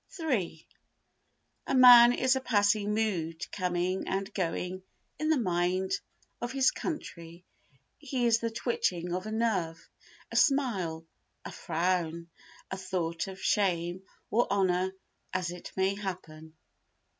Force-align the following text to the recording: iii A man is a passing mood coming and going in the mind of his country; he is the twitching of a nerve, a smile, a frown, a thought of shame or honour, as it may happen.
iii 0.19 0.65
A 1.67 1.75
man 1.75 2.11
is 2.11 2.35
a 2.35 2.41
passing 2.41 2.95
mood 2.95 3.45
coming 3.51 4.07
and 4.07 4.33
going 4.33 4.81
in 5.19 5.29
the 5.29 5.37
mind 5.37 5.91
of 6.41 6.51
his 6.51 6.71
country; 6.71 7.45
he 7.99 8.25
is 8.25 8.39
the 8.39 8.49
twitching 8.49 9.13
of 9.13 9.27
a 9.27 9.31
nerve, 9.31 9.87
a 10.31 10.35
smile, 10.35 11.05
a 11.45 11.51
frown, 11.51 12.31
a 12.71 12.77
thought 12.77 13.27
of 13.27 13.39
shame 13.39 14.01
or 14.31 14.51
honour, 14.51 14.91
as 15.33 15.51
it 15.51 15.71
may 15.77 15.93
happen. 15.93 16.55